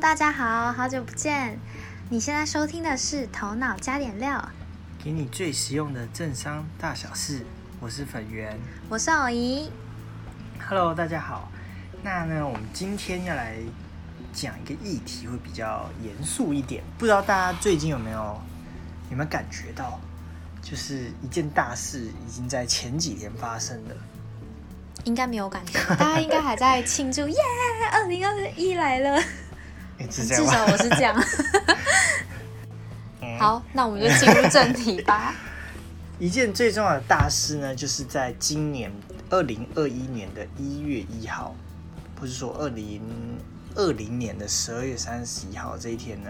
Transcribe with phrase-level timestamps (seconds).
[0.00, 1.58] 大家好，好久不见。
[2.08, 4.38] 你现在收听的是《头脑加点料》，
[5.04, 7.44] 给你最实用的政商大小事。
[7.80, 8.56] 我是粉圆，
[8.88, 9.68] 我是偶姨。
[10.68, 11.50] Hello，大家好。
[12.00, 13.56] 那呢，我们今天要来
[14.32, 16.84] 讲一个议题，会比较严肃一点。
[16.96, 18.40] 不知道大家最近有没有
[19.10, 19.98] 有没有感觉到，
[20.62, 23.96] 就是一件大事已经在前几天发生了。
[25.02, 27.36] 应该没有感觉，大家应该还在庆祝，耶！
[27.90, 29.20] 二零二一来了，
[30.06, 30.24] 至？
[30.24, 31.14] 少我是这样。
[33.20, 35.34] 嗯好，那我们就进入正题吧。
[36.18, 38.90] 一件最重要的大事呢，就是在今年
[39.30, 41.54] 二零二一年的一月一号，
[42.16, 43.00] 不是说二零
[43.76, 46.28] 二零年的十二月三十一号这一天呢，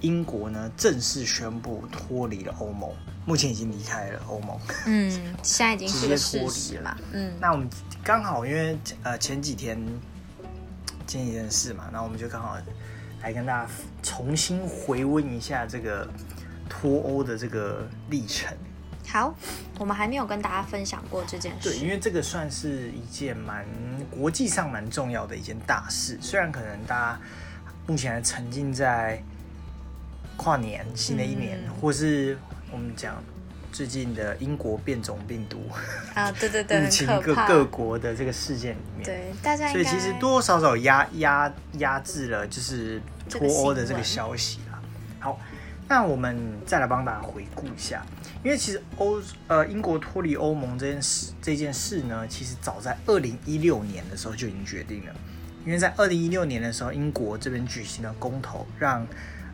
[0.00, 2.90] 英国呢正式宣布脱离了欧盟，
[3.26, 4.58] 目前已经离开了欧盟。
[4.86, 5.10] 嗯，
[5.42, 6.96] 现在已经直接脱离了。
[7.12, 7.68] 嗯，那我们
[8.02, 9.78] 刚好因为呃前几天
[11.06, 12.56] 前几天的事嘛，然后我们就刚好
[13.26, 13.68] 来跟大家
[14.04, 16.08] 重新回温一下这个
[16.68, 18.56] 脱欧的这个历程。
[19.04, 19.34] 好，
[19.80, 21.88] 我们还没有跟大家分享过这件事对，因。
[21.88, 23.66] 为这个算是一件蛮
[24.12, 27.20] 国际上蛮重要的一件大事，虽然可能大家
[27.88, 29.20] 目前还沉浸在
[30.36, 32.38] 跨年、新的一年，嗯或是
[32.70, 33.20] 我们讲
[33.76, 35.68] 最近的英国变种病毒
[36.14, 36.88] 啊， 对对对，入。
[36.88, 44.80] 侵各各国的这个事件里面，对，大家所以其实多多少少压压压制了就是脱欧的这个消息啦。
[45.20, 45.38] 好，
[45.86, 48.02] 那我们再来帮大家回顾一下，
[48.42, 55.14] 因为其实欧呃英国脱离欧盟这件事这件事呢，其实早在二零一六年的时候就已经决定了，
[55.66, 59.06] 因为在二零一六年的时候，英国这边举行了公投，让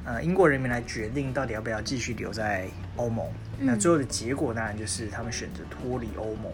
[0.05, 3.27] 呃英国人民来决定到底要不要继续留在欧盟。
[3.59, 6.53] 那嗯最后的结果当然就是他们选择脱离欧盟。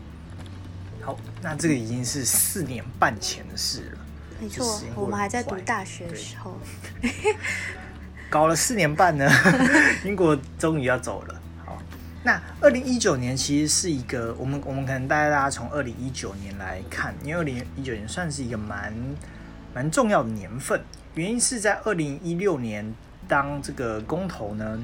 [1.01, 3.99] 好，那这个已经是四年半前的事了。
[4.41, 6.59] 没错我们还在读大学的对时候。
[8.31, 9.27] 搞了四年半呢，
[10.05, 11.41] 英国终于要走了。
[11.65, 11.81] 好，
[12.23, 18.93] 那二零一九年其实是一个我们我们可能带大家从二零一九年来看，因为二零一九年算是一个蛮
[19.75, 20.79] 蛮重要的年份。
[21.15, 22.95] 原因是在二零一六年，
[23.29, 24.79] 当这个公投呢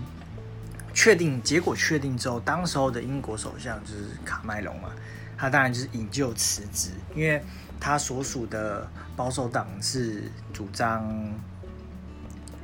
[0.93, 4.91] 确定结果确定之后，当时候的英国首相就是卡麦隆嘛，
[5.37, 7.43] 他当然就是引咎辞职，因为
[7.81, 11.12] 他所属的保守党是主张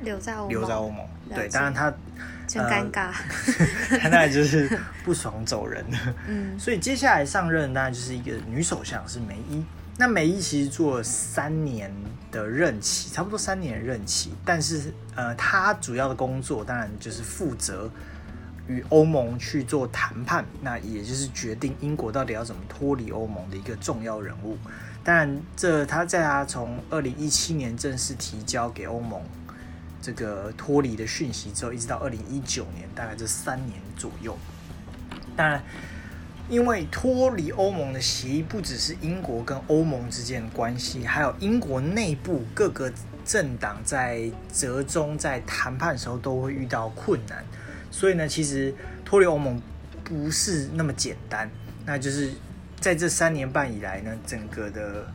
[0.01, 1.05] 留在欧盟，留在欧盟。
[1.33, 1.93] 对，当然他
[2.47, 3.11] 真尴尬。
[4.01, 5.97] 他当然就是不爽走人了。
[6.27, 9.63] 嗯，所以接下来上任当然就是一个女首相是梅伊。
[9.97, 11.93] 那梅伊其实做了三年
[12.31, 17.89] 的任期，差不多三年的任期，但是呃，他主要的工作当然就是负责
[18.67, 24.57] 与欧盟去做谈判，那也就是决定英国到底要怎么脱离欧盟的一个重要人物。
[25.03, 29.21] 当然，这他在他从二零一七年正式提交给欧盟
[30.01, 34.37] 这个脱离的讯息之后，一直到二零一九年，大概这三年左右。
[35.35, 35.61] 当然，
[36.51, 42.91] 因为脱离欧盟的协议不只是英国跟欧盟之间的关系，还有英国内部各个
[43.23, 47.41] 政党在折中、在谈判的时候都会遇到困难，
[47.89, 48.75] 所以呢，其实
[49.05, 49.61] 脱离欧盟
[50.03, 51.49] 不是那么简单。
[51.85, 52.29] 那就是
[52.81, 55.07] 在这三年半以来呢，整个的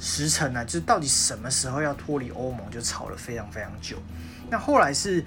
[0.00, 3.96] 时程呢，就是到底什么时候要脱离欧盟，就吵了非常非常久。
[4.50, 5.24] 那后来是。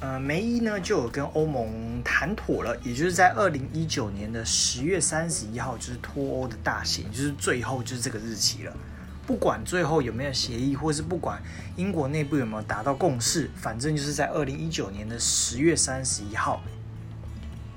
[0.00, 8.72] 呃，梅姨呢就有跟欧盟谈妥了，也就是在二零一九年的十月三十一号，就是脱欧的大限，就是最后就是这个日期了。
[9.26, 11.40] 不管最后有没有协议，或是不管
[11.76, 16.62] 英国内部有没有达到共识，反正就是在二零一九年的十月三十一号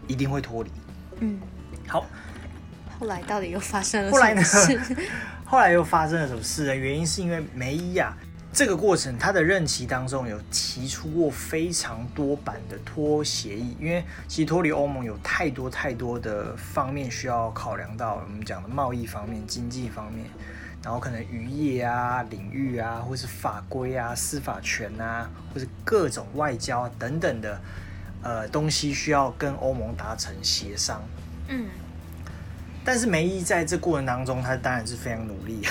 [0.07, 0.71] 一定会脱离。
[1.19, 1.39] 嗯，
[1.87, 2.05] 好，
[2.99, 4.95] 后来到底又发生了后来呢什么事？
[5.45, 6.75] 后来又发生了什么事呢？
[6.75, 8.17] 原因是因为梅伊啊，
[8.53, 20.27] 这个过程他的任期当中有提出过非常多版的脱协议，因为其实脱离欧盟有太多太多的方面需要考量到，我们讲的贸易方面、经济方面，
[20.83, 27.59] 然后可能渔业啊、领域啊，或是法规啊、司法权啊，或是各种外交等等的
[28.21, 31.01] 呃东西需要跟欧盟达成协商。
[31.47, 31.67] 嗯
[32.85, 35.61] 但是梅姨在这过程当中，她当然是非常努力，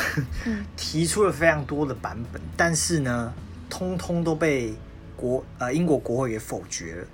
[0.47, 3.33] 嗯 提出了非常多的版本，但是呢，
[3.69, 4.75] 通通都被
[5.17, 7.07] 国呃英国国会给否决了。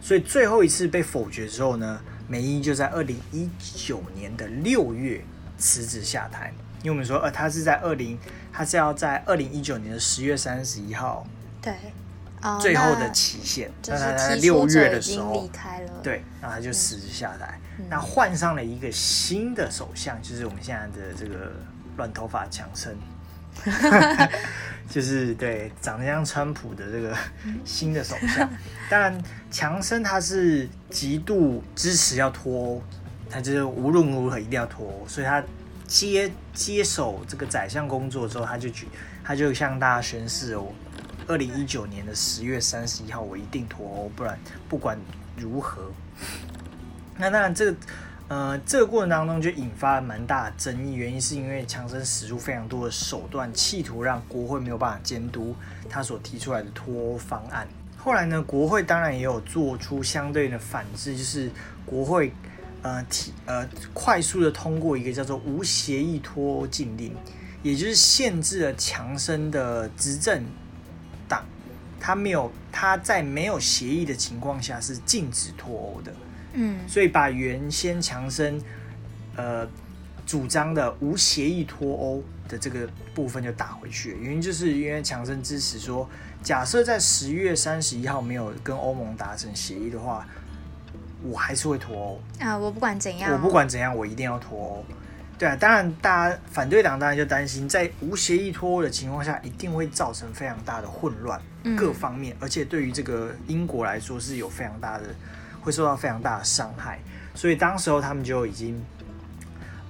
[0.00, 5.22] 所以最后一次被否决之后呢，梅姨就在二零一九年的六月
[5.58, 6.52] 辞职下台。
[6.82, 8.16] 因为我们说，呃，她是在二零，
[8.52, 11.26] 她是要在二零一九年的十月三十一号
[11.60, 11.76] 对，哦
[12.60, 17.86] 最后的期限，就是那他在六月的时候离开了。，对，然后他就辞职下台，嗯。
[17.88, 21.52] 那换上了一个新的首相，就是我们现在的这个
[21.96, 22.94] 乱头发强生
[24.88, 27.16] 就是对长得像川普的这个
[27.64, 28.48] 新的首相。
[28.88, 29.18] 当然，
[29.50, 32.82] 强生他是极度支持要脱欧，
[33.28, 35.42] 他就是无论如何一定要脱欧，所以他
[35.86, 38.86] 接接手这个宰相工作之后，他就举
[39.24, 40.66] 他就向大家宣誓哦，
[41.28, 44.38] 二零一九年的十月三十一号，我一定脱欧，不然
[44.68, 44.98] 不管
[45.36, 45.90] 如何。
[47.18, 47.76] 那当然，这个
[48.28, 55.54] 呃，这个过程当中就引发了蛮大的争议，原因是因为强生使出非常多的手段，企图让国会没有办法监督
[55.88, 57.66] 他所提出来的脱欧方案。
[57.96, 61.50] 后来呢，国会当然也有做出相对的反制，就是
[61.84, 62.32] 国会
[62.82, 67.12] 呃提呃快速的通过一个叫做无协议脱欧禁令，
[67.62, 70.44] 也就是限制了强生的执政，
[72.06, 76.12] 他没有他在没有协议的情况下是禁止脱欧的。
[76.52, 78.62] 嗯，所以把原先强生
[79.34, 79.66] 呃
[80.24, 84.18] 主张的无协议脱欧的这个部分就打回去了。
[84.18, 86.08] 原因就是因为强生支持说，
[86.44, 90.24] 假设在十月三十一号没有跟欧盟达成协议的话，
[91.24, 92.20] 我还是会脱欧。
[92.38, 94.84] 啊，我不管怎样，我不管怎样，我一定要脱欧。
[95.38, 105.04] 对啊，当然，大家反对党当然就担心，在无协议脱欧的情况下，一定会造成非常大的混乱，嗯各方面，而且对于这个英国来说是有非常大的，
[105.60, 106.98] 会受到非常大的伤害。
[107.34, 108.82] 所以当时候他们就已经，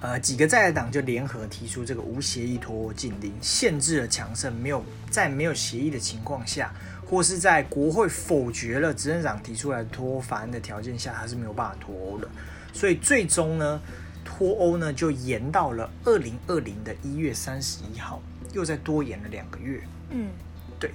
[0.01, 6.73] 呃，几个在野党就联合提出这个无协议脱欧禁令，限制了强盛没有在没有协议的情况下，
[7.09, 12.27] 或是在国会否决了执政党提出来脱欧法案的条件下，他是没有办法脱欧的。
[12.73, 13.81] 所以最终呢，
[14.27, 18.21] 脱欧呢就延到了二零二零的一月三十一号，
[18.51, 19.81] 又再多延了两个月。
[20.09, 20.29] 嗯
[20.77, 20.91] 对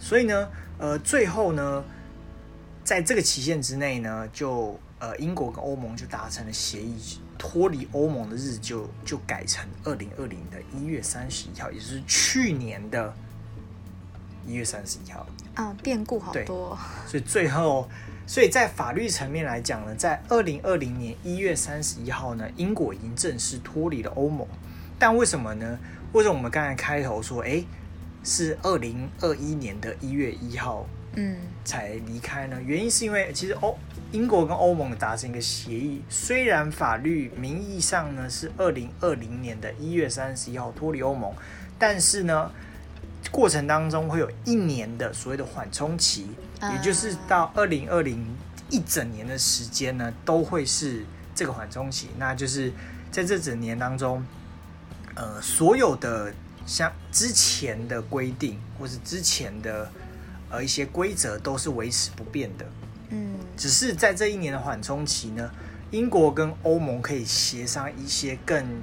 [0.00, 0.48] 所以呢，
[0.78, 1.84] 呃，最后呢，
[2.82, 13.14] 在这个期限之内呢，就呃，英国跟欧盟就达成了协议，脱离欧盟的日就就改成二零二零的一月三十一号，也就是去年的
[14.44, 15.24] 一月三十一号。
[15.54, 16.76] 啊，变故好对多，
[17.06, 17.88] 所以最后，
[18.26, 24.46] 所以在法律层面来讲呢，在二零二零年一月三十一号呢，英国已经正式脱离了欧盟。
[24.98, 25.78] 但为什么呢？
[26.12, 27.64] 为什么我们刚才开头说，诶，
[28.22, 30.86] 是二零二一年的一月一号
[31.16, 32.56] 嗯才离开呢？
[32.64, 33.76] 原因是因为其实欧
[34.12, 41.32] 英国跟欧盟达成一个协议，虽然法律名义上呢是二零二零年的一月三十一号脱离欧盟，
[41.78, 42.50] 但是呢
[43.32, 46.28] 过程当中会有一年的所谓的缓冲期，
[46.60, 46.70] 啊。
[46.72, 48.24] 也就是到二零二零
[48.68, 52.70] 一整年的时间呢都会是这个缓冲期，那就是
[53.10, 54.24] 在这整年当中，
[55.14, 56.32] 呃，所有的
[56.66, 59.90] 像之前的规定或是之前的
[60.50, 62.66] 呃一些规则都是维持不变的，
[63.08, 63.34] 嗯。
[63.56, 65.50] 只是在这一年的缓冲期呢，
[65.90, 68.82] 英国跟欧盟可以协商一些更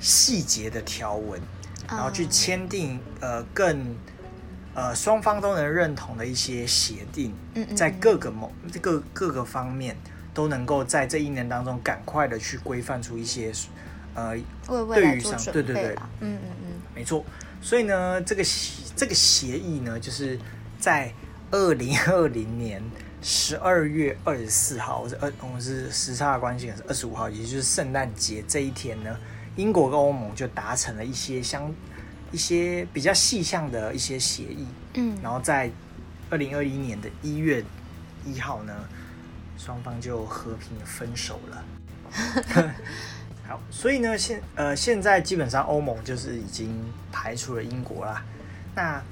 [0.00, 1.40] 细节的条文，
[1.88, 3.96] 然后去啊签订呃更
[4.74, 7.76] 呃双方都能认同的一些协定，嗯嗯嗯。
[7.76, 9.96] 在各个某各各个方面
[10.32, 13.52] 都能够在这一年当中赶快的去规范出一些
[14.14, 14.36] 呃
[14.66, 17.24] 对于上做准对对对，嗯嗯嗯，没错，
[17.62, 20.38] 所以呢，这个协这个协议呢，就是
[20.78, 21.12] 在
[21.50, 22.82] 二零二零年
[23.22, 29.16] 十二月二十四号，我是二我们是时差的关系，是二十五号，也就是圣诞节这一天呢，
[29.58, 31.74] 英国跟欧盟就达成了一些相
[32.30, 35.68] 一些比较细项的一些协议，嗯，然后在
[36.30, 37.64] 二零二一年的一月
[38.24, 38.72] 一号呢，
[39.58, 41.64] 双方就和平分手了。
[43.48, 46.72] 好，所以呢，现呃现在基本上欧盟就是已经
[47.10, 48.22] 排除了英国啦。
[48.76, 49.02] 那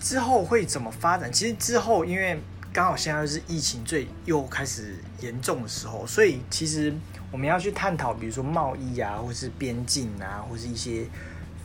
[0.00, 1.32] 之后会怎么发展？
[1.32, 2.40] 其实之后因为
[2.76, 6.94] 刚好现在是疫情最又开始严重的时候，所以其实
[7.32, 11.06] 我们要去探讨，比如说贸易啊，或是边境啊，或是一些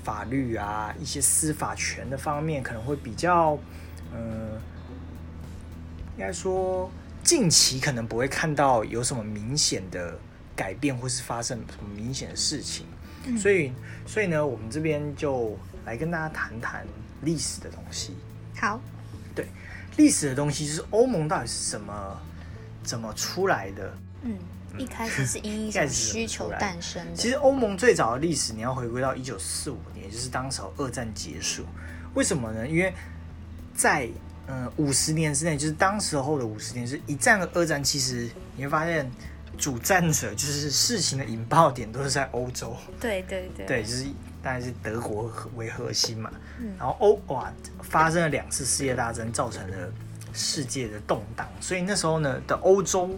[0.06, 3.60] 法律啊、一些司法权的方面，可能会比较，
[4.14, 4.52] 嗯、
[6.16, 6.90] 应该说
[7.26, 10.18] 近期可能不会看到有什么明显的
[10.56, 12.86] 改变，或是发生什么明显的事情。
[13.26, 13.74] 嗯所以，
[14.06, 16.88] 所以呢，我们这边就来跟大家谈谈
[17.24, 18.16] 历史的东西。
[18.58, 18.80] 好，
[19.98, 22.22] 历史的东西就是欧盟到底是怎么
[22.84, 23.94] 怎么出来的？
[24.24, 24.38] 嗯，
[24.78, 31.66] 一开始是因 需求诞生的，其实欧盟最早的历史，你要回归到一九四五年，就是当时候二战结束。
[32.14, 32.68] 为什么呢？
[32.68, 32.94] 因为
[33.74, 34.08] 在
[34.48, 39.10] 嗯五十年之内，就是当时候的五十年，是一战和二战，其实你会发现
[39.58, 42.76] 主战者就是事情的引爆点都是在欧洲。
[43.00, 44.06] 对对对对，就是
[44.42, 46.32] 当然是德国为核心嘛。
[46.60, 49.92] 嗯然后欧哇发生了两次世界大战，造成了
[50.34, 53.18] 世界的动荡，所以那时候呢的欧洲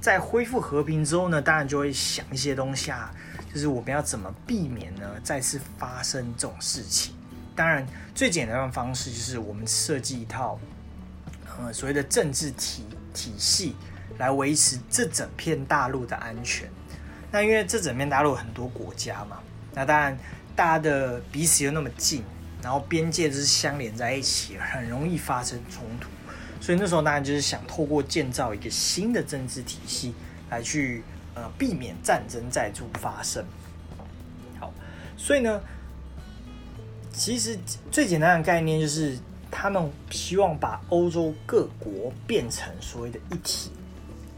[0.00, 3.14] 在恢复和平之后呢，当然就会想一些东西啊，
[3.52, 7.14] 就是我们要怎么避免呢再次发生这种事情？
[7.54, 10.58] 当然，最简单的方式就是我们设计一套
[11.58, 13.74] 呃所谓的政治体体系
[14.18, 16.68] 来维持这整片大陆的安全。
[17.30, 19.38] 那因为这整片大陆很多国家嘛，
[19.74, 20.18] 那当然
[20.56, 22.22] 大家的彼此又那么近，
[22.62, 26.08] 然后边界就是相连在一起，很容易发生冲突。
[26.60, 30.12] 所以那时候当然就是想透过建造一个新的政治体系
[30.50, 33.44] 来去呃避免战争再度发生。
[34.58, 34.72] 好，
[35.16, 35.60] 所以呢，
[37.12, 37.56] 其实
[37.92, 39.16] 最简单的概念就是
[39.50, 43.70] 他们希望把欧洲各国变成所谓的一体，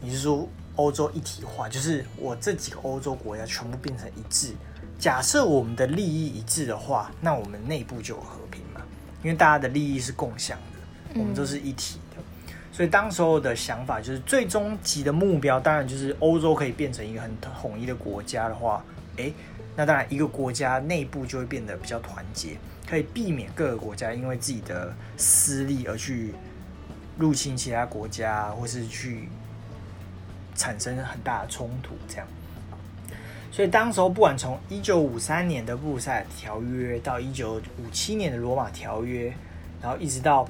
[0.01, 4.53] 也就是说欧洲一体化，就是我这几个欧洲国家全部变成一致。
[4.97, 8.81] 假设我们的利益一致的话，那我们内部就有和平嘛，
[9.23, 12.21] 因为大家的利益是共享的，我们都是一体的。
[12.71, 18.83] 所以当时候的想法就是，最终极的目标当然就是欧洲可以变成一个很统一的国家的话，
[19.17, 19.33] 诶，
[19.75, 26.33] 那当然一个国家内部就会变得比较团结，可以避免各个国家因为自己的私利而去
[27.17, 29.27] 入侵其他国家，或是去
[30.55, 31.95] 产生很大的冲突。
[32.07, 32.27] 这样，
[33.51, 39.33] 所以当时候不管从一九五三年的布鲁塞尔条约到一九五七年的罗马条约，
[39.81, 40.47] 然后一直到。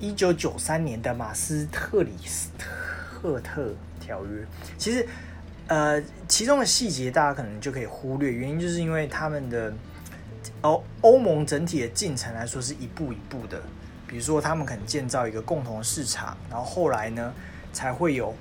[0.00, 4.46] 一九九三年的马斯特里斯特特条约，
[4.78, 5.04] 其实，
[5.66, 9.74] 呃，其中的细节大家可能就可以忽略，原因就是因为他们的
[10.60, 13.60] 欧欧盟整体的进程来说是一步一步的，
[14.06, 17.34] 比如说他们可能建造一个共同市场，然后后来呢
[17.72, 18.32] 才会有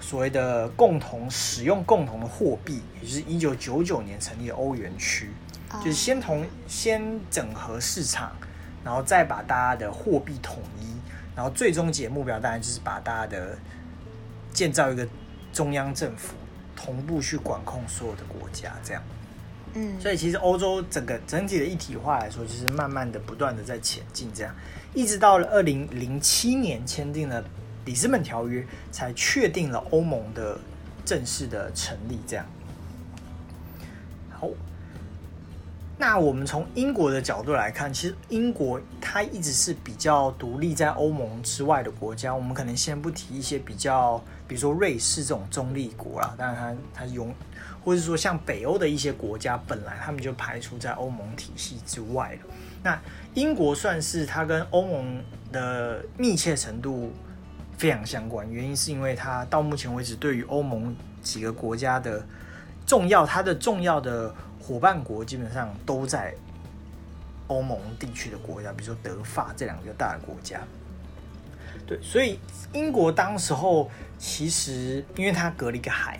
[0.00, 5.30] 所谓的共同使用共同的货币，也就是一九九九年成立的欧元区，
[5.80, 8.32] 就是先同先整合市场，
[8.84, 10.86] 然后再把大家的货币统一。
[11.34, 13.58] 然后最终解目标当然就是把大家的
[14.54, 15.06] 建造一个
[15.52, 16.32] 中央政府，
[16.74, 19.02] 同步去管控所有的国家，这样。
[19.74, 24.54] 嗯，所以其实欧洲整个整体的一体化来说，就是慢慢的不断的在前进，这样，
[24.94, 27.44] 一直到了二零零七年签订了
[27.86, 28.62] 里斯本条约，
[28.92, 30.58] 才确定了欧盟的
[31.06, 32.44] 正式的成立，这样。
[34.30, 34.50] 好。
[35.98, 42.34] 那我们从英国的角度来看，其实英国它一直是比较独立在欧盟之外的国家。
[42.34, 47.34] 我们可能先不提一些比较，比如说瑞士这种中立国啦，当然它它是用，
[47.82, 52.54] 或者说像北欧的一些国家，本来他们就排除在欧盟体系之外了。
[52.82, 53.00] 那
[53.32, 57.10] 英国算是它跟欧盟的密切程度
[57.76, 62.24] 非常相关，原因是因为它到目前为止对于欧盟几个国家的
[62.86, 64.34] 重要，它的重要的。
[64.58, 66.34] 伙伴国基本上都在
[67.46, 70.60] 欧盟地区的国家，比如说德法这两个大的国家。
[71.86, 72.40] 对，所以
[72.72, 76.18] 英国当时候其实因为它隔了一个海，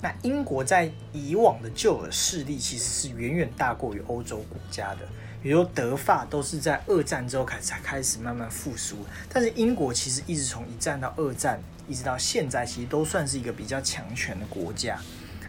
[0.00, 5.00] 那英国在以往的旧的势力其实是远远大过于欧洲国家的。
[5.44, 8.96] 比如德法都是在二战之后开才开始慢慢复苏，
[9.28, 14.98] 但是英国其实一直从一战到二战一直到现在，其实都算是一个比较强权的国家。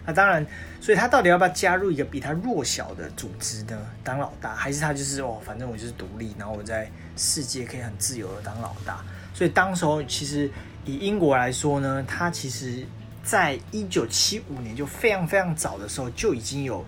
[0.05, 0.45] 那当然，
[0.81, 3.87] 所以他到底要不要加入一个比他弱小的组织呢？
[4.03, 9.01] 当老大，还是他就是哦，反正我就是独立，然后我在世界可以很自由的当老大。
[9.33, 10.51] 所以当时候其实
[10.83, 12.85] 以英国来说呢，他其实
[13.23, 16.85] 在一九七五年就非常非常早的时候就已经有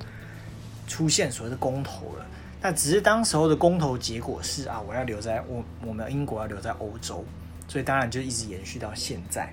[0.90, 2.26] 出现所谓的公投了。
[2.62, 7.24] 那只是当时候的公投结果是啊，我要留在我我们英国要留在欧洲，
[7.68, 9.52] 所以当然就一直延续到现在。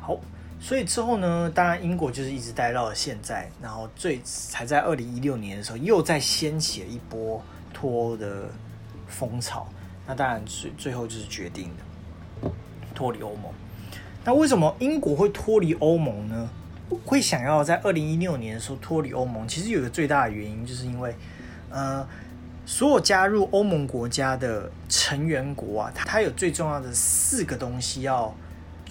[0.00, 0.18] 好。
[0.62, 7.42] 所以之后呢，当然英国就是一直待到了现在，然后最才在二零一六年的时候又再掀起了一波
[7.72, 8.46] 脱欧的
[9.08, 9.66] 风潮。
[10.06, 11.70] 那当然最最后就是决定
[12.42, 12.50] 的
[12.94, 13.50] 脱离欧盟。
[14.22, 16.50] 那为什么英国会脱离欧盟呢？
[17.04, 19.46] 会想要在二零一六年的时候脱离欧盟？
[19.46, 21.14] 其实有一个最大的原因，就是因为
[21.70, 22.06] 呃，
[22.66, 28.34] 所有加入欧盟国家的成员国啊，它有最重要的四个东西要。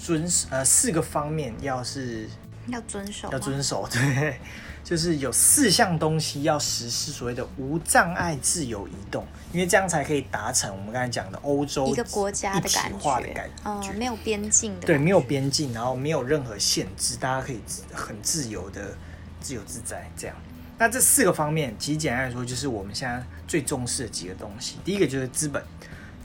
[0.02, 2.26] 遵守呃四个方面，要是
[2.68, 4.40] 要遵守，要遵守， 对，
[4.82, 17.60] 就是有四项东西要实施所谓的无障碍自由移动，因为这样才可以达成我们刚才讲的欧洲一个国家的感觉，嗯，没有边境的，对，没有边境，然后没有任何限制，大家可以
[17.92, 18.96] 很自由的
[19.40, 20.36] 自由自在这样。
[20.78, 24.78] 那这四个方面，其实简单来说，就是我们现在最重视的几个东西。
[24.86, 25.62] 第一个就是资本，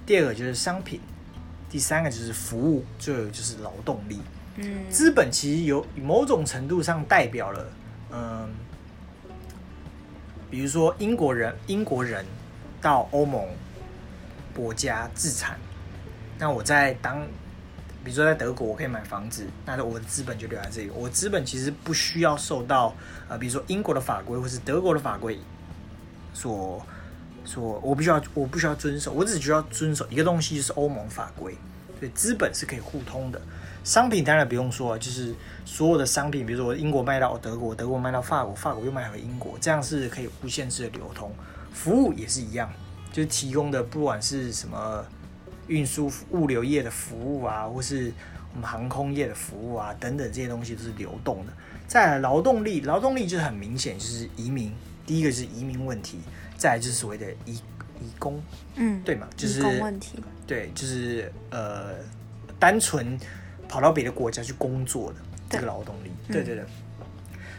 [0.06, 1.00] 第二个就是商品。
[1.70, 4.20] 第三个就是服务，最后就是劳动力。
[4.58, 7.72] 嗯，资本其实有某种程度上代表了，
[8.12, 8.48] 嗯，
[10.48, 12.24] 比如说英国人，英国人
[12.84, 13.42] 到欧盟
[14.54, 15.58] 国家自产，
[16.38, 17.26] 那我在当
[18.04, 20.90] 比如说在德国，我可以买房子，那我的资本就留在这里。
[20.90, 22.94] 我资本其实不需要受到
[23.26, 25.40] 呃，比如说英国的法规或是德国的法规
[26.34, 26.84] 所
[27.42, 31.56] 所，我不需要我不需要遵守，我只需要遵守一个东西，就是欧盟法规。
[31.98, 33.40] 对，资本是可以互通的。
[33.82, 41.32] 商品当然不用说，就是所有的商品，比如说我英国卖到德国，德国卖到法国，法国又卖回英国，这样是可以无限制的流通。
[41.74, 42.72] 服务也是一样，
[43.12, 45.04] 就是提供的不管是什么
[45.66, 48.10] 运输物流业的服务啊，或是
[48.54, 51.52] 我们航空业的服务啊等等这些东西都是流动的。
[51.86, 54.72] 再来劳动力，劳动力就是很明显就是移民，
[55.04, 56.18] 第一个是移民问题，
[56.56, 57.54] 再来就是所谓的移
[58.00, 58.40] 移工，
[58.76, 61.96] 嗯，对嘛，就是移工问题，对，就是呃
[62.58, 63.18] 单纯
[63.68, 65.18] 跑到别的国家去工作的
[65.50, 66.64] 这个劳动力，对对对。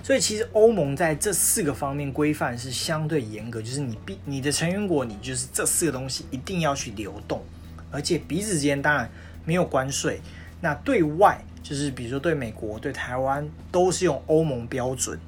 [0.05, 7.41] 所以其实欧盟在这四个方面规范是相对严格，就是你必你的成员国，你就是这四个东西一定要去流动，
[7.89, 9.09] 而且彼此之间当然
[9.45, 10.21] 没有关税。
[10.62, 15.19] 那对外就是比如说对美国、对台湾都是用欧盟标准，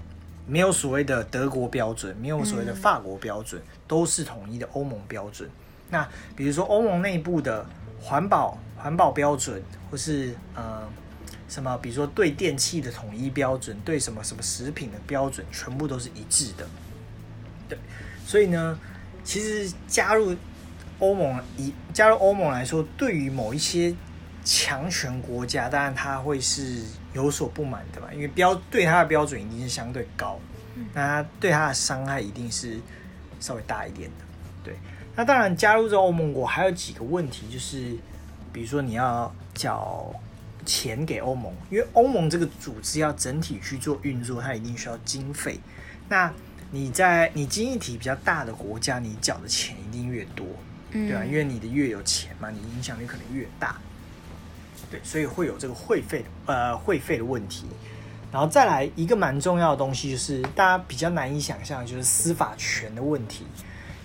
[0.46, 5.50] 没有所谓的德国标准，没有所谓的法国标准，都是统一的欧盟标准。
[5.90, 7.66] 那比如说欧盟内部的
[8.00, 10.88] 环保环保标准，或是呃
[11.48, 16.68] 什么，比如说对电器的统一标准，对什么什么食品的标准，全部都是一致的。
[17.70, 17.78] 对，
[18.26, 18.78] 所以呢，
[19.24, 20.36] 其实加入
[21.00, 23.96] 欧盟以加入欧盟来说，对于某一些
[24.44, 26.82] 强权国家，当然他会是
[27.14, 30.40] 有所不满的嘛，因为标对他的标准一定是相对高，
[30.94, 32.80] 那他对他的伤害一定是
[33.40, 34.26] 稍微大一点的。
[34.64, 34.76] 对，
[35.16, 37.96] 那当然加入这个欧盟国还有几个问题，就是
[38.52, 40.14] 比如说你要缴
[40.68, 45.58] 钱给欧盟，因为欧盟这个组织要整体去做运作，它一定需要经费。
[46.10, 46.32] 那
[46.72, 50.46] 你在你经济体比较大的国家，你缴的钱一定越多，
[50.92, 53.78] 嗯，对吧、因为你的越有钱嘛，你影响力可能越大。
[54.92, 57.66] 对，所以会有这个会费呃会费的问题。
[58.30, 63.46] 然后再来一个蛮重要的东西，就是大家比较难以想象，就是司法权的问题。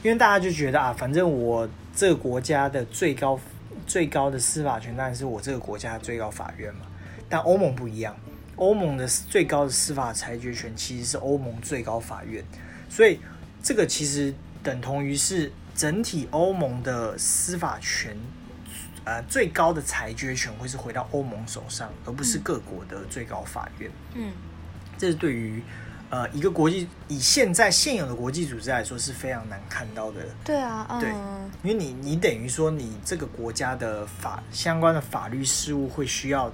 [0.04, 3.38] 因为大家就觉得啊，反正我这个国家的最高
[3.86, 6.86] 最高的司法权当然是我这个国家的最高法院嘛。
[7.28, 8.14] 但欧盟不一样，
[8.56, 12.44] 欧盟的最高的司法裁决权其实是欧盟最高法院，
[12.88, 13.18] 所以
[13.62, 18.14] 这个其实等同于是整体欧盟的司法权，
[19.04, 23.90] 呃，最高的裁决权会是回到欧盟手上，而不是各国的最高法院。
[24.14, 24.30] 嗯
[24.98, 25.62] 这是对于
[26.12, 36.52] 呃一个国际以现在现有的国际组织来说是非常难看到的，对啊，对嗯，因为你你等于说你这个国家的法相关的法律事务会需要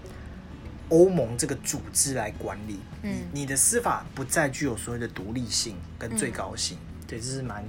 [0.90, 7.64] 欧盟这个组织来管理，嗯你你的司法不再具有所谓的独立性跟最高性，对，这是蛮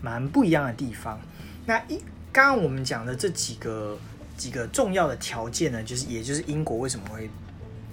[0.00, 1.20] 蛮不一样的地方。
[1.66, 3.98] 那一刚刚我们讲的这几个
[4.36, 7.28] 几个重要的条件呢，就是也就是英国为什么会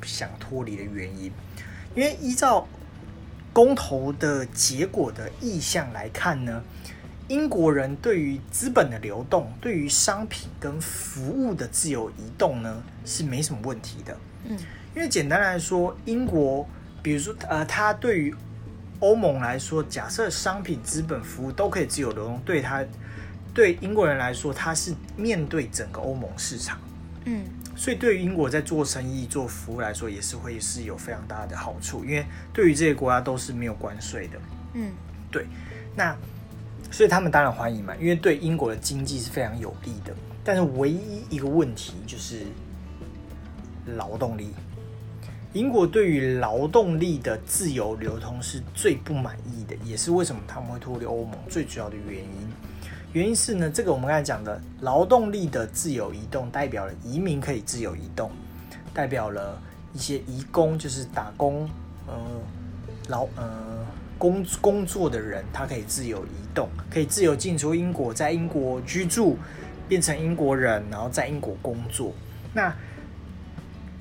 [0.04, 1.32] 想脱离的原因，
[1.96, 2.68] 因为依照
[3.54, 6.64] 公投的结果的意向来看呢，
[7.28, 14.18] 英国人对于资本的流动、对于商品跟服务的自由移动呢是没什么问题的。
[14.46, 14.58] 嗯，
[14.96, 16.68] 因为简单来说，英国
[17.04, 18.36] 比如说呃，它对于
[19.00, 22.84] 欧盟来说，假设商品、资本、服务都可以自由流动，对它
[23.54, 26.80] 对英国人来说，它是面对整个欧盟市场。
[27.26, 27.44] 嗯
[27.76, 34.40] 所以对于英国在做生意、做服务来说，也是会是有非常大的好处，因为对于这些国家都是没有关税的。
[34.74, 34.92] 嗯
[35.32, 35.48] 对，
[35.96, 36.16] 那
[36.92, 40.14] 所以他们当然欢迎嘛，因为对英国的经济是非常有利的。
[40.44, 42.46] 但是唯一一个问题就是
[43.98, 44.54] 劳动力，
[45.54, 52.54] 英国对于劳动力的自由流通是最不满意的，也是为什么他们会脱离欧盟最主要的原因。
[53.14, 58.32] 原因是呢，这个我们刚才讲的劳动力的自由移动，代表了移民可以自由移动，
[58.92, 59.62] 代表了
[59.94, 61.70] 一些移工，就是打工，
[62.08, 62.16] 呃，
[63.10, 63.86] 劳呃
[64.18, 69.38] 工工作的人，他可以自由移动，可以自由进出英国，在英国居住，
[69.88, 72.12] 变成英国人，然后在英国工作。
[72.52, 72.76] 那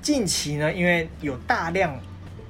[0.01, 2.01] 近期呢，因为有大量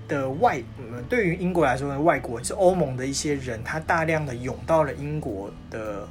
[0.06, 0.62] 的外，
[1.08, 6.06] 对于英国来说呢，外国是欧盟的一些人，他大量的涌到了英国的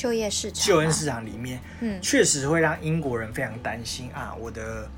[0.00, 2.00] 就业市场，就业市场里面，嗯。
[2.00, 4.88] 确实会让英国人非常担心啊，我的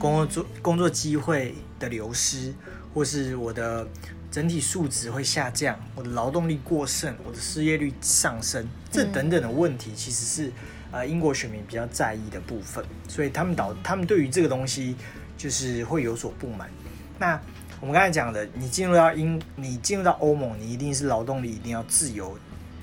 [0.00, 2.52] 工作工作机会的流失，
[2.92, 3.86] 或是我的
[4.32, 10.52] 整体素质会下降，我的劳动力过剩，我的失业率上升，这等等的问题，其实是
[10.90, 14.96] 呃英国选民比较在意的部分，所以他们导他们对于这个东西
[15.36, 16.68] 就是会有所不满。
[17.16, 17.40] 那
[17.80, 22.36] 我们刚才讲的，你进入到英，你进入到欧盟，你一定是劳动力一定要自由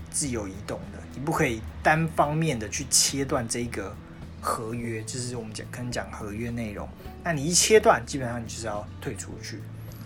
[0.09, 3.95] 自由移动的，你不可以单方面的去切断这个
[4.41, 6.88] 合约，就是我们讲可能讲合约内容。
[7.23, 9.62] 那你一切断，基本上你就是要退出去。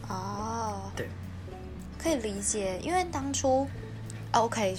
[0.08, 1.10] 哦，对，
[1.98, 3.68] 可以理解，因为当初
[4.32, 4.78] OK，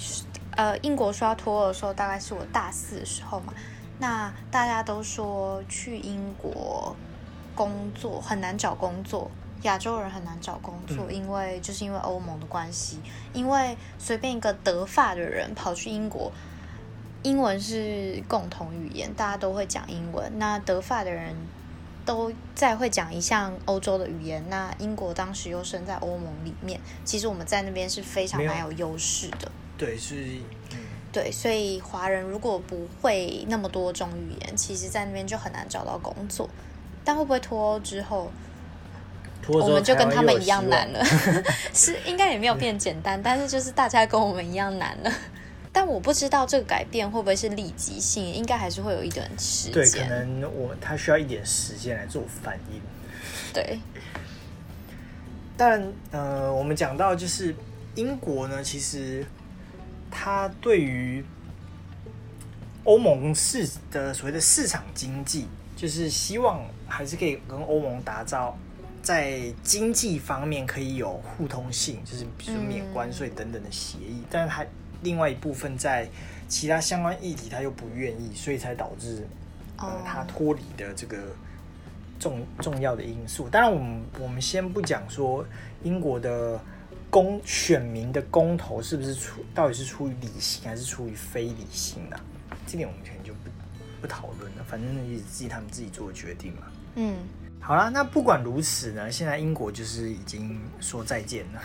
[0.55, 3.53] 呃，英国说要脱欧的时候，大概是我大四的时候嘛。
[3.99, 6.95] 那大家都说去英国
[7.53, 9.29] 工作很难找工作，
[9.63, 12.99] 亚洲人很难找工作，嗯因为就是因为欧盟的关系，
[13.33, 16.31] 因为随便一个德法的人跑去英国，
[17.23, 20.31] 英文是共同语言，大家都会讲英文。
[20.37, 21.35] 那德法的人
[22.05, 29.51] 都再会讲一项欧洲的语言，那英国当时又身在欧盟里面，其实我们在那边是非常蛮有优势的。
[29.77, 30.15] 对，是
[30.71, 30.77] 嗯，
[31.11, 36.49] 对，所以华人如果不会那么多种语言，其实在那边就很难找到工作。
[37.03, 38.31] 但会不会脱欧之后
[39.47, 41.03] 我们就跟他们一样难了？
[41.73, 45.11] 是应该也没有变简单，但是就是大家跟我们一样难了。
[45.73, 50.05] 但我不知道这个改变会不会是立即性，应该还是会有一段时间对，可。
[50.09, 52.81] 能我他需要一点时间来做反应。
[53.53, 53.79] 对，
[55.55, 57.55] 但呃，我们讲到就是
[57.95, 59.25] 英国呢，其实
[60.09, 61.23] 它对于
[62.83, 68.57] 欧盟市的所谓的市场经济，就是希望还是可以跟欧盟打造
[69.01, 74.23] 在经济方面可以有互通性，就是比如说免关税等等的协议。
[74.29, 74.65] 但是它
[75.01, 76.07] 另外一部分在
[76.47, 79.27] 其他相关议题，他又不愿意，所以才导致
[79.77, 81.17] 呃哦它脱离的这个
[82.19, 83.49] 重重要的因素。
[83.49, 85.45] 当然，我们我们先不讲说
[85.83, 86.59] 英国的
[87.09, 92.19] 公选民的公投是不是出到底是出于理性还是出于非理性啊、
[92.67, 93.49] 这点我们可能就不
[94.01, 94.63] 不讨论了。
[94.67, 96.63] 反正也是自己他们自己做的决定嘛。
[96.95, 97.15] 嗯，
[97.63, 101.61] 好啦，那不管如此呢，现在英国就是已经说再见了。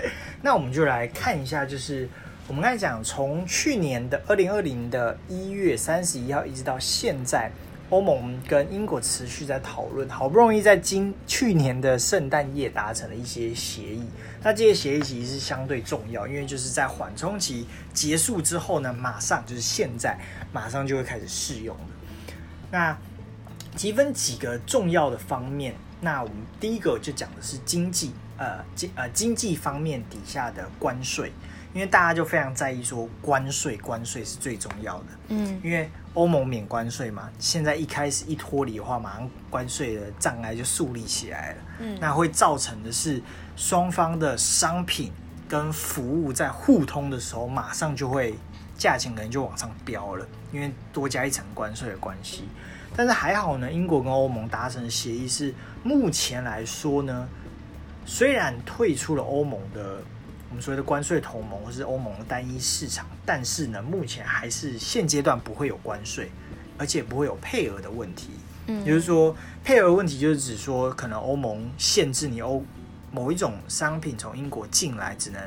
[0.42, 2.08] 那我们就来看一下，就是
[2.48, 7.50] 我们刚才讲，从去年的二零二零的一月三十一号一直到现在，
[7.90, 14.04] 欧盟跟英国持续在讨论，好不容易在今去年的圣诞夜达成了一些协议。
[14.42, 20.18] 那这些协议其实是相对重要，因为就是在缓冲期结束之后呢，马上就是现在
[20.50, 21.82] 马上就会开始适用的。
[22.70, 22.96] 那
[23.76, 31.30] 积分几个重要的方面，那我们第一个就讲的是经济，呃经呃经济方面底下的关税，
[31.74, 41.98] 因为大家就非常在意说关税，关税是最重要的，嗯，因为欧盟免关税嘛，现在一开始一脱离的话，马上关税的障碍就树立起来了，嗯。
[42.00, 43.22] 那会造成的是
[43.54, 45.12] 双方的商品
[45.46, 48.34] 跟服务在互通的时候，马上就会
[48.78, 52.48] 价钱可能就往上飙了，因为多加一层关税的关系。
[52.94, 57.28] 但是还好呢，英国跟欧盟达成的协议是，目前来说呢，
[58.04, 60.02] 虽然退出了欧盟的
[60.50, 66.30] 我们所谓的关税同盟或是欧盟的单一市场，但是呢，目前还是现阶段不会有关税，
[66.78, 68.30] 而且不会有配额的问题。
[68.68, 72.64] 嗯也就是说，配额问题就是指说，可能欧盟限制你欧
[73.12, 75.40] 某一种商品从英国进来只能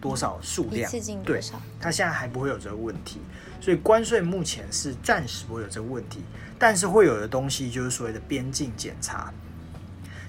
[0.00, 0.90] 多少数量，
[1.22, 1.40] 对？
[1.78, 3.20] 它现在还不会有这个问题，
[3.60, 6.22] 所以关税目前是暂时不会有这个问题，
[6.58, 9.32] 但是会有的东西就是所谓的边境检查。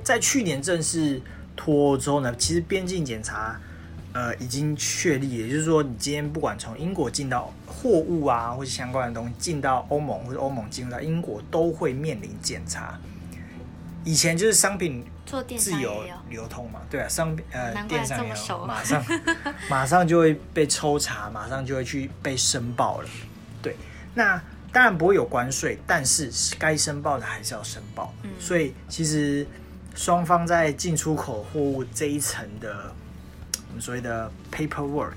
[0.04, 1.22] 在去年正式
[1.56, 3.60] 脱欧之后呢，其实边境检查
[4.14, 13.00] 呃已经确立，也就是说，你今天不管从英国进到货物啊，或者相关的东西进到欧盟，或者欧盟进入到英国，都会面临检查。
[14.04, 15.04] 以前就是商品
[15.58, 19.04] 自由流通嘛，对啊，商品呃电商也有马上
[19.68, 23.10] 马上就会被抽查，马上就会去被申报了。
[23.64, 23.76] 对，
[24.14, 24.40] 那
[24.76, 28.14] 当然不会有关税，但是该申报的还是要申报。
[28.24, 29.48] 嗯所以其实
[29.96, 32.94] 双方在进出口货物这一层的
[33.70, 35.14] 我们所谓的 paperwork，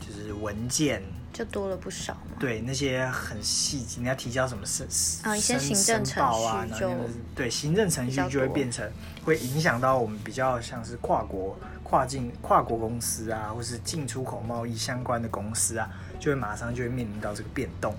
[0.00, 1.02] 就是文件。
[1.30, 2.36] 就多了不少嘛。
[2.38, 8.90] 对那些很细节，你要提交什么申申啊一些行政申报啊，程序对行政程序就会变成
[9.24, 15.88] 会影响到我们比较像是跨国、跨境、跨国公司啊，或是进出口贸易相关的公司啊，
[16.18, 17.94] 就会马上就会面临到这个变动。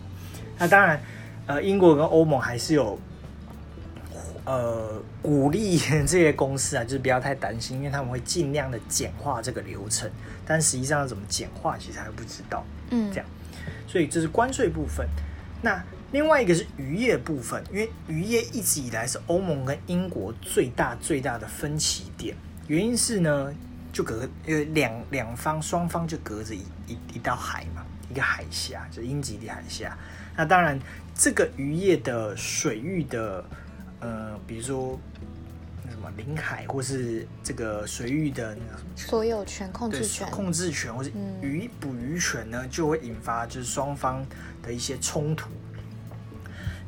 [0.58, 1.02] 那当然，
[1.48, 3.00] 呃，英国跟欧盟还是有
[4.46, 10.10] 呃鼓励这些公司啊，就是不要太担心，因为他们会尽量的简化这个流程，
[10.46, 12.64] 但实际上要怎么简化，其实还不知道。
[12.90, 13.26] 嗯，这样
[13.88, 15.08] 所以这是关税部分。
[15.62, 22.36] 那另外一个是渔业部分，因为渔业一直以来是欧盟跟英国最大最大的分歧点。
[22.68, 23.54] 原因是呢，
[23.94, 29.98] 就隔呃两两方双方就隔着一一一道海嘛，一个海峡，就是英吉利海峡。
[30.36, 30.80] 那当然，
[31.14, 33.44] 这个渔业的水域的
[34.00, 35.00] 呃，比如说
[35.84, 44.26] 那什么领海，或是这个水域的那个什么所有权、控制权，控制权或者嗯渔捕鱼权呢，就会引发就是双方
[44.64, 45.50] 的一些冲突。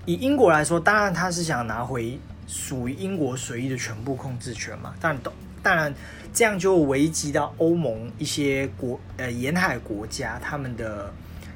[0.06, 5.94] 以英国来说，当然他是想拿回属于英国水域的全部控制权嘛，但懂当然
[6.34, 11.14] 这样就危及到欧盟一些国呃沿海国家他们的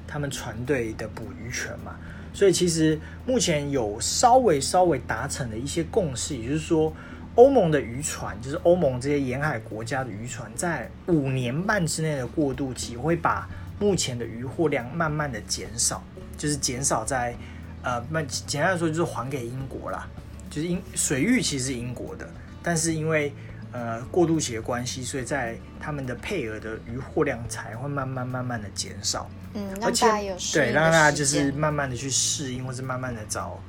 [0.07, 1.95] 他们船队的捕鱼权嘛。
[2.33, 6.93] 所以其实目前有稍微稍微达成的一些共识，也就是说，
[7.33, 16.03] 欧盟的渔船，就是欧盟这些沿海国家的渔船，在五年半之内的过渡期，会把目前的渔获量慢慢的减少，
[16.37, 17.35] 就是减少在
[17.81, 20.07] 呃，那简单来说就是还给英国啦，
[20.49, 22.29] 就是英水域其实是英国的，
[22.61, 23.33] 但是因为
[23.71, 29.29] 呃过渡期的关系，所以在他们的配额的渔获量才会慢慢慢慢的减少。
[29.53, 30.05] 嗯，而且
[30.53, 33.59] 对，让大家就是慢慢的去适应，或是慢慢的找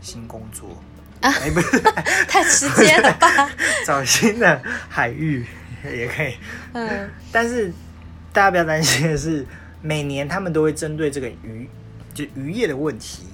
[0.00, 0.82] 新工作，
[1.20, 1.80] 啊哎、不是
[2.28, 3.50] 太直接了吧？
[3.84, 5.44] 找新的海域
[5.84, 6.36] 也可以。
[6.72, 7.72] 嗯，但是
[8.32, 9.44] 大家不要担心的是，
[9.82, 11.68] 每年他们都会针对这个渔
[12.14, 13.24] 就渔业的问题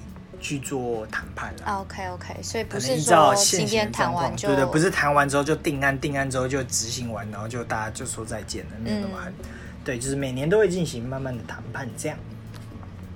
[0.41, 1.77] 去做谈判啦。
[1.77, 9.33] OK OK，所以不能是说今天谈，完就对对，不是谈完之后就定案，定案之后就执行完，然后就大家就说再见了，没有那么嗯狠。
[9.85, 12.17] 对，就是每年都会进行慢慢的谈判，这样。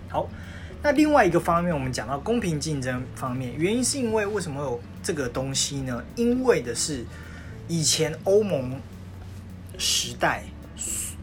[0.08, 0.30] 好，
[0.82, 6.04] 那另外一个方面，我们讲到公平竞争方面，原因是因为为什么有这个东西呢？
[6.16, 7.06] 因为的是
[7.68, 8.80] 以前欧盟
[9.78, 10.44] 时代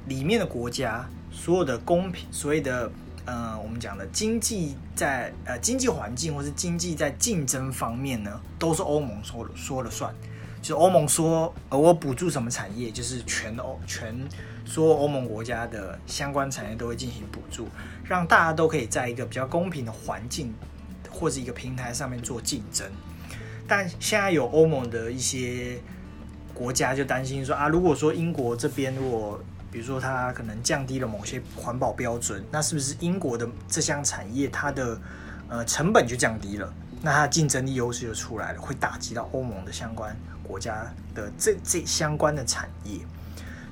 [0.06, 2.90] 里面的国家所有的公平，所谓的
[3.24, 10.12] 呃，我们讲的经济在呃经济环境或是经济在竞争方面呢，都是欧盟说了说了算。
[10.60, 14.14] 就是欧盟说，呃，我补助什么产业，就是全欧全
[14.64, 17.66] 所有欧盟国家的相关产业都会进行补助，
[18.04, 20.54] 让大家都可以在一个比较公平的环境
[21.10, 22.86] 或者一个平台上面做竞争。
[23.66, 25.80] 但现在有欧盟的一些
[26.54, 35.00] 国家就担心说啊，如果说英国这边如果比如说它可能降低了某些环保标准，那是不是英国的这项产业它的
[35.48, 36.72] 呃成本就降低了？
[37.00, 42.98] 那它的竞争力优势就出来了，会打击到欧盟的相关国家的这这相关的产业，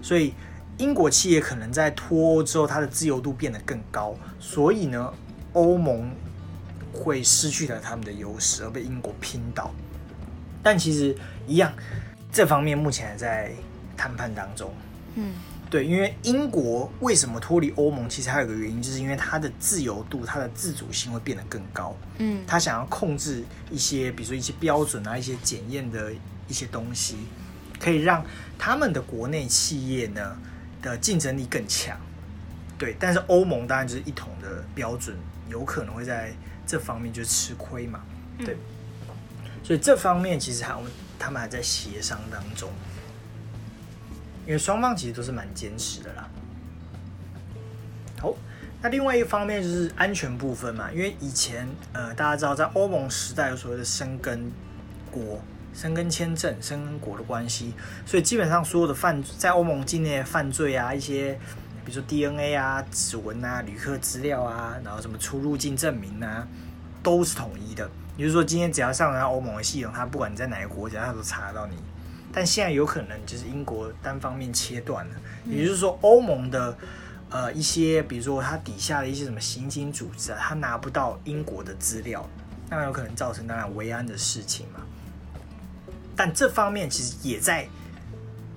[0.01, 0.33] 所以
[0.79, 5.13] 英国企业可能在脱欧之后，它的自由度变得更高，所以呢，
[5.53, 6.11] 欧盟
[6.93, 9.71] 会失去了他们的优势，而被英国拼倒。
[10.63, 11.15] 但其实
[11.47, 11.73] 一样，
[12.33, 13.53] 这方面目前还在
[13.97, 14.73] 谈判当中。
[15.15, 15.35] 嗯
[15.71, 21.97] 对，因为英国为什么脱离欧盟，其实还有个原因，就是因为它的自由度、它的自主性会变得更高。
[22.19, 26.13] 嗯他想要控制一些，比如说一些标准啊、一些检验的
[26.49, 27.19] 一些东西，
[27.79, 28.25] 可以让
[28.59, 30.37] 他们的国内企业呢
[30.83, 31.97] 的竞争力更强。
[32.77, 35.17] 对，但是欧盟当然就是一统的标准，
[35.49, 36.33] 有可能会在
[36.67, 38.01] 这方面就吃亏嘛。
[38.39, 38.57] 对，
[39.63, 40.75] 所以这方面其实还
[41.17, 42.69] 他们还在协商当中，
[44.47, 46.29] 因为双方其实都是蛮坚持的啦。
[48.21, 48.35] 好，
[48.83, 54.51] 那另外一方面就是安全部分嘛，因为以前呃大家知道，在欧盟时代有所谓的生根
[55.11, 55.41] 国、
[55.73, 57.75] 生根签证、生根国的关系，
[58.05, 61.39] 所以基本上所有的犯在欧盟境内的犯罪啊，一些
[61.85, 66.47] 比如说 DNA 啊、指纹啊、旅客资料啊，然后什么出入境证明啊，
[67.03, 67.89] 都是统一的。
[68.17, 71.77] 也就是说，今天只要上到欧盟的系统，它不管你在哪个国家，它都查得到你。
[72.33, 75.15] 但现在有可能就是英国单方面切断了，
[75.47, 76.77] 也就是说，欧盟的
[77.29, 82.29] 呃一些，比如说它底下的一些什么刑警组织啊，它拿不到英国的资料，
[82.69, 84.81] 那有可能造成当然维安的事情嘛。
[86.15, 87.67] 但这方面其实也在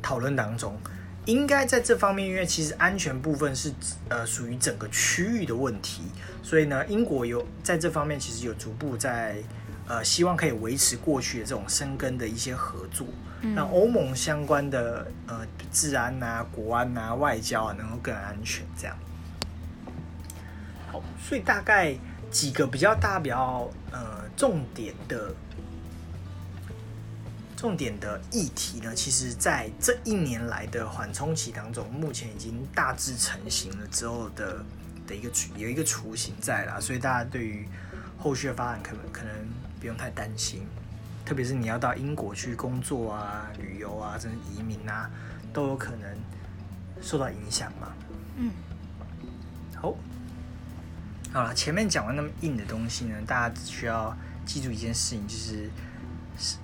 [0.02, 0.78] 讨论当中，
[1.26, 3.74] 应该在这方面，因为其实安全部分是
[4.10, 6.04] 呃属于整个区域的问题，
[6.44, 9.38] 所以呢，英国有在这方面其实有逐步在
[9.88, 13.08] 呃希望可以维持过去的这种生根的一些合作，
[13.44, 18.98] 那欧盟相关的呃治安啊、国安啊、外交啊能够更安全这样。
[20.90, 21.94] 好，所以大概
[22.32, 25.36] 几个比较大、比较呃重点的
[27.58, 34.64] 重点的议题呢，其实在这一年来的缓冲期当中，目前已经大致成型了之后的
[35.06, 37.68] 的一个有一个雏形在啦，所以大家对于
[38.18, 39.34] 后续的发展可能可能
[39.80, 40.66] 不用太担心，
[41.26, 45.10] 特别是你要到英国去工作啊、旅游啊、甚至移民啊，
[45.54, 46.18] 都有可能
[47.02, 47.94] 受到影响嘛。
[48.36, 48.52] 嗯，
[49.76, 49.96] 好，
[51.32, 55.70] 好了，前面讲完那么硬的东西呢，大家只需要记住一件事情，就是
[56.38, 56.58] 是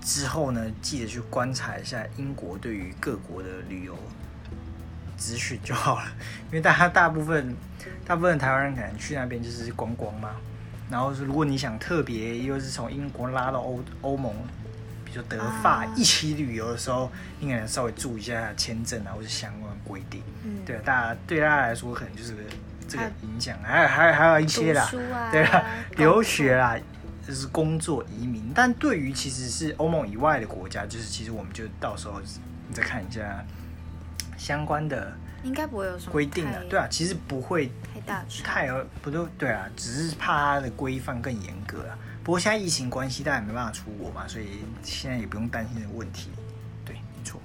[0.00, 3.96] 之后呢，记得去观察一下英国对于各国的旅游
[5.16, 6.06] 资讯就好了，
[6.46, 7.54] 因为大家大部分
[8.04, 10.34] 大部分台湾人可能去那边就是观光嘛，
[10.92, 14.30] 然后是如果你想特别又是从英国拉到欧欧盟，
[15.06, 20.22] 比如说德法啊一起旅游的时候，应该能稍微注意一下签证啊或者相关规定。
[20.44, 22.36] 嗯，对，大家对大家来说可能就是
[22.86, 24.86] 这个影响，还有还有还有一些啦，
[25.32, 25.64] 对啦，
[25.96, 26.76] 留学啦，
[27.26, 28.52] 就是工作移民。
[28.54, 32.20] 但对于其实是欧盟以外的国家，就是其实我们就到时候
[32.68, 33.42] 你再看一下
[34.36, 35.10] 相关的
[35.42, 38.44] 应该不会有什么规定啊太，对啊，其实不会太大差。
[38.44, 41.98] 太不都对啊，只是怕它的规范更严格啊。
[42.22, 46.30] 不过现在疫情关系，大家也没办法出国嘛，所以现在也不用担心这个问题。
[46.84, 47.40] 对，没错。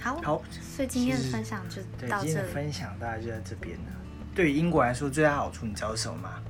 [0.00, 2.32] 好，好，所以今天的分享就对，到这里。
[2.32, 3.92] 今天的分享大家就在这边了。
[4.34, 6.42] 对于英国来说，最大好处你知道是什么吗？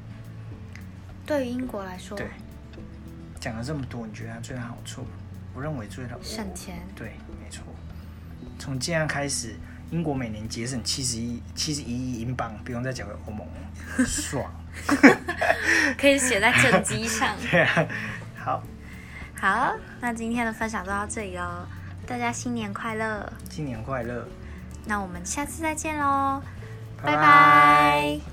[1.27, 2.27] 对于英国来说，对，
[3.39, 5.05] 讲了这么多，你觉得它最大好处？
[5.55, 7.13] 我认为最大省钱对。
[8.63, 9.57] 从这样开始，
[9.91, 14.49] 英国每年节省七十一七十一亿英镑，不用再缴给欧盟了，爽。
[15.99, 17.35] 可以写在正机上。
[17.51, 17.85] 对啊，
[18.39, 18.63] 好，
[19.35, 21.67] 好，那今天的分享就到这里喽，
[22.07, 23.33] 大家新年快乐！
[23.51, 24.29] 新年快乐，
[24.87, 26.41] 那我们下次再见喽，
[27.03, 28.32] 拜拜拜